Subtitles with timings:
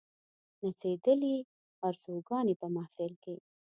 [0.61, 1.35] نڅېدلې
[1.87, 3.35] آرزوګاني په محفل کښي